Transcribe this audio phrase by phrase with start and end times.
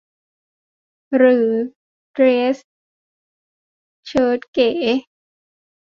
[1.15, 1.47] หรือ
[2.11, 2.23] เดร
[2.55, 2.57] ส
[4.07, 4.69] เชิ้ตเก๋